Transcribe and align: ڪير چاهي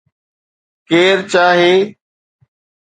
ڪير 0.87 1.17
چاهي 1.31 1.73